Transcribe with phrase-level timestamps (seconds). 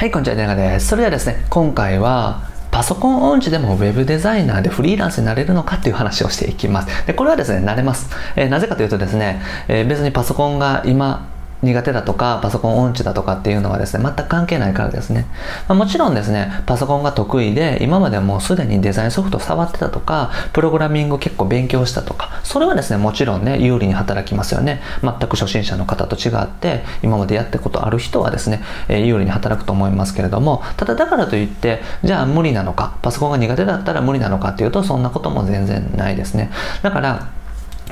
[0.00, 0.86] はい、こんにちは、ネです。
[0.86, 7.06] それではですね、今回は、パソコン音痴でも Web デザイナーでフリーランスになれるのかっていう話をしていきます。
[7.06, 8.08] で、これはですね、なれます。
[8.34, 11.28] えー、なぜかというとですね、えー、別にパソコンが今、
[11.62, 15.26] 苦手だとかパソコン音痴だとかっていうのはですね全く関係ないからですね、
[15.68, 24.80] まあ、もちろんですねパソコンが得意で今までもうすでにデザインソフト触ってたとかプログラミング結構勉強したとかそれはですねもちろんね有利に働きますよね。
[25.02, 36.50] 全く初心者の方と違って今までやったことある人はですね、えー、有利に働くと思いますけれどもただだからといってじゃあ無理なのかパソコンが苦手だったら無理なのかっていうとそんなことも全然ないですね。
[36.82, 37.39] だから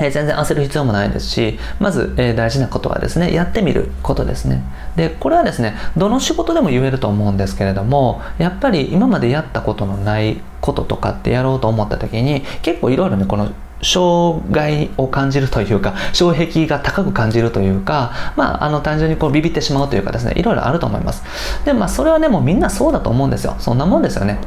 [0.00, 4.62] え全然焦る必要もないですし、まず、えー、大事なことはですね、やってみることですね。
[4.96, 13.50] で、これはですね、どの仕事でも言えると思うんですけれども、やっぱり今までやったことのないこととかってやろうと思った時に、結構いろいろね、この
[13.82, 21.22] 障害を感じるというか、障壁が高く感じるというか、まあ、あの、単純にこうビビってしまうというかですね、いろいろあると思います。
[21.64, 23.54] で、まあ、それはね、もうみんなそうだと思うんですよ。
[23.58, 24.38] そんなもんですよね。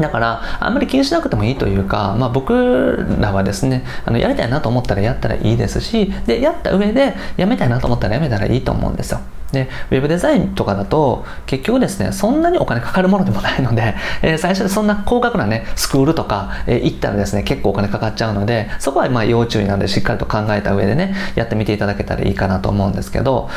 [0.00, 9.20] だから、あんまり気にしなくてもいいというか、まあ、僕らはですね、あのやりたいなと思ったらやったらいいですし、で、やった上で、やめたいなと思ったらやめたらいいと思うんですよ。
[9.52, 23.48] で、ウェブデザインとかだと、結局ですね、そんなにお金かかるものでもないので、 えー、最初でそんな高額なね、スクールとか、えー、行ったらですね、結構お金かかっちゃうので、そこはまあ要注意なので、しっかりと考えた上でね、やってみていただけたらいいかなと思うんですけど、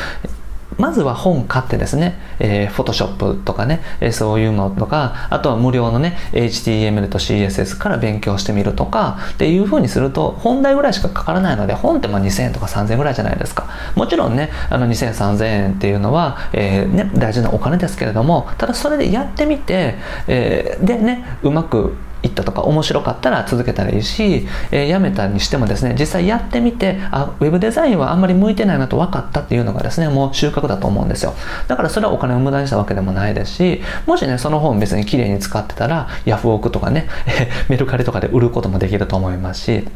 [0.80, 13.68] まずは本買ってですね、えー、Photoshop とかね、え、そういうのとか、あとは無料のね、HTML と CSS から勉強してみるとか、っていう風にすると、本題ぐらいしかかからないので、本ってまあ2000円とか3000円ぐらいじゃないですか。
[13.94, 19.96] もちろんね、あの2000、3000円っていうのは、えー、ね、大事なお金ですけれども、ただそれでやってみて、
[20.28, 31.34] えー、でね、うまく行ったとか面白かったら続けたらいいし、えー、やめたにしてもですね実際やってみてあウェブデザインはあんまり向いてないなと分かったっていうのがですねもう収穫だと思うんですよ。
[31.68, 37.08] だからそれはお金を無駄にしたわけでもないですしもしねその本別に綺麗に使ってたらヤフオクとかね
[37.68, 39.88] メルカリとかで売ることもできると思いますし。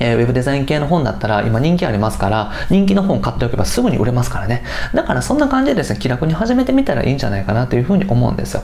[0.00, 4.64] えー、ウェブデザイン系の本だったら今人気ありますから、人気の本買っておけばすぐに売れますからね。
[4.94, 8.62] だからそんな感じでですね、気楽に始めてみたらいいんじゃないかなというふうに思うんですよ。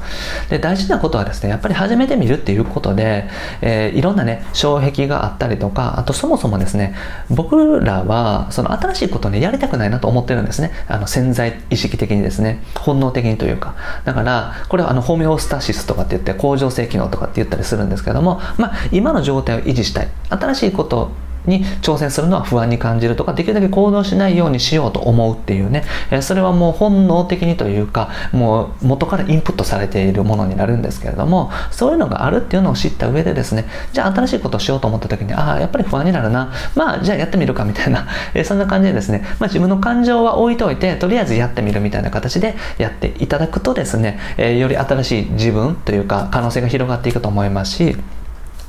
[0.48, 3.28] で、大事なことはですね、やっぱり始めてみるっていうことで、
[3.60, 6.94] えー、いろんなね、障壁があったりとか、あとそもそもですね、
[7.30, 10.70] 僕らはその新しいことをね、やりたくないなと思ってるんですね。
[10.88, 13.74] あの潜在意識的にですね、本能的にというか。
[14.04, 20.08] だから、これはあのホメオスタシスとかって言って、恒常性機能とかって言ったりするんですけども、まあ、今の状態を維持したい。
[20.30, 21.10] 新しいこと
[21.46, 36.52] に挑戦するのは不安に感じるとかできるだけ行動しないようにしようと思うっていうね、えそれはもう本能的にというかもう元からインプットされているものになるんですけれどもそういうのがあるっていうのを知った上でですねじゃあ新しいことをしようと思った時にああやっぱり不安になるな。
[36.74, 47.96] まあじゃあやってみるかみたいな、 えそんな感じでですね、まあ、自分の感情は置いといてとりあえずやってみるみたいな形でやっていただくとですね、えより新しい自分というか可能性が広がっていくと思いますし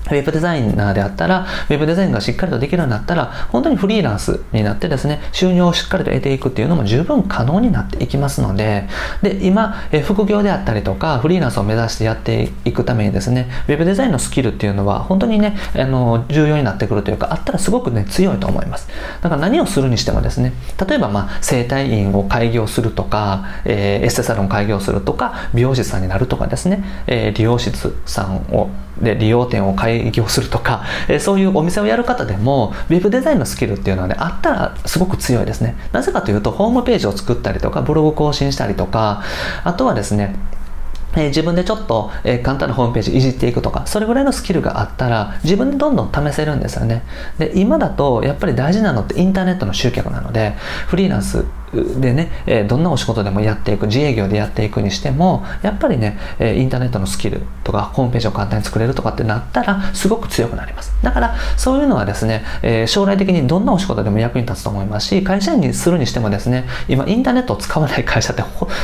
[0.08, 8.88] ウェブデザイナーであったら、ウェブデザインがしっかりとできるようになったら、本当にフリーランスになってですね、収入をしっかりと得ていくっていうのも十分可能になっていきますので、
[9.22, 18.90] で、今、え副業であったりとか、フリーランスを目指してやっていくためにですね、ウェブデザインのスキルっていうのは、本当にね、あの、重要になってくるというか、あったらすごくね、強いと思います。
[19.22, 20.54] だから何をするにしてもですね、
[20.88, 28.70] 例えば、まあ、整体院を開業するとか、えー、エステサロン開業するとか、美容師さんになるとかですね、えー、理容室さんを
[29.02, 39.24] で利用店を開業営業するとか、えそういうお店をやる方でも web デザインのスキルっていうのはねあったらすごく強いですねなぜかというとホームページを作ったりとかブログ更新したりとか
[39.64, 40.36] あとはですね
[41.16, 47.04] え自分でちょっと、え簡単なホームページいじっていくとか、それぐらいのスキルがあったら、自分でどんどん試せるんですよね。
[47.40, 50.54] で、今だと、やっぱり大事なのってインターネットの集客なので、
[50.88, 60.96] フリーランスでね、えどんなお仕事でもやっていく、自営業でやっていくにしても、やっぱりね、えインターネットのスキルとか、ホームページを簡単に作れるとかってなったら、すごく強くなります。
[61.04, 68.44] だから、そういうのはですね、え将来的にどんなお仕事でも役に立つと思いますし、会社員にするにしてもですね、今、インターネットを使わない会社って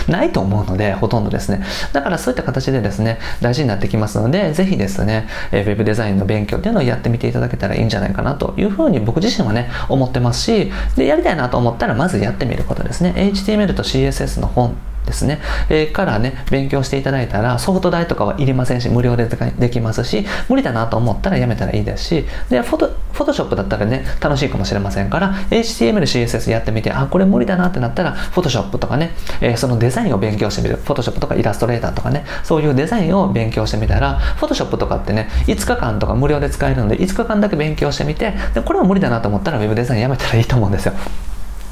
[0.10, 1.64] ないと思うので、ほとんどですね。
[1.94, 13.14] だから、そういった形でですね、大事になってきますので、ぜひですね、えウェブデザインの勉強っていうのをやってみていただけたらいいんじゃないかなというふうに僕自身はね、思ってますし、で、やりたいなと思ったら、まずやってみることですね。
[13.16, 14.76] HTML と CSS の本
[15.06, 15.40] ですね、
[15.70, 19.28] えー、からね、勉強していただいたら、ソフト代とかはいりませんし、無料で
[19.60, 29.12] できますし、無理だなと思ったらやめたらいいですし、で、フォト、フォトショップだったらね、楽しいかもしれませんから、HTML、CSS やってみて、あ、これ無理だなってなったら、フォトショップとかね、
[29.42, 30.78] えー、そのデザインを勉強してみる。
[30.78, 40.94] フォトショップとかイラストレーターとかね、そういうデザインを勉強してみたら、フォトショップとかってね、5日間とか無料で使えるので、5日間だけ勉強してみて、で、これは無理だなと思ったら、ウェブデザインやめたらいいと思うんですよ。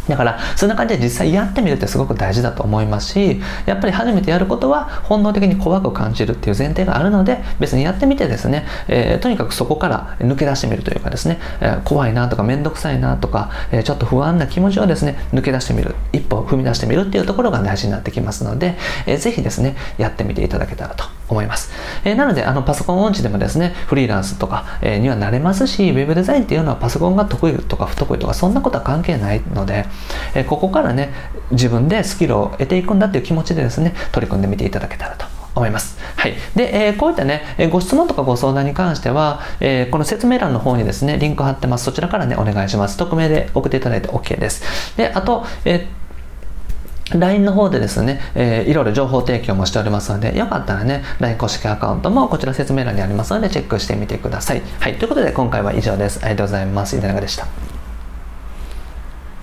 [0.08, 15.96] だからそんな感じで実際やってみるってすごく大事だと思いますしやっぱり初めてやることは本能的に怖く感じるっていう前提があるので別にやってみてですね、えー、とにかくそこから抜け出してみるというかですね、えー、怖いなとか面倒くさいなとか、えー、ちょっと不安な気持ちをですね抜け出してみる。
[16.14, 21.72] 一歩踏み出してみるっていうところが大事になってきますので、えー、ぜひですねやってみていただけたらと思います、
[22.04, 29.86] えー、なのであのパソコン音痴でもですねフリーランスとか、えー、にはなれますしウェブデザインっていうのはパソコンが得意とか不得意とかそんなことは関係ないので、
[30.36, 31.14] えここからね
[31.52, 35.26] 自分でスキルを得ていくんだっていう気持ちでですね取り組んでみていただけたらと
[35.56, 36.00] 思います。
[36.16, 36.36] はい。
[36.56, 41.86] で、えー、こういったね、えご質問とかご相談に関しては、えー、この説明欄の方にですね、リンク貼ってます。
[41.86, 42.98] そちらからね、お願いします。
[42.98, 44.96] 匿名で送っていただいて OK です。
[44.96, 46.01] で、あと、えー
[47.20, 54.62] LINE の方でですね、えー、いろいろ情報提供もしておりますので、よかったらね、LINE 公式アカウントもこちら説明欄にありますので、チェックしてみてください。
[54.80, 54.98] はい。
[54.98, 56.20] ということで、今回は以上です。
[56.24, 56.98] ありがとうございます。
[56.98, 57.71] 井田中でした。